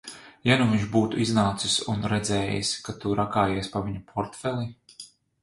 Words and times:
Ja 0.51 0.55
nu 0.59 0.65
viņš 0.69 0.87
būtu 0.95 1.19
iznācis 1.25 1.75
un 1.93 2.07
redzējis, 2.13 2.73
ka 2.89 2.97
tu 3.05 3.13
rakājies 3.21 3.71
pa 3.77 3.85
viņa 3.91 4.03
portfeli? 4.11 4.69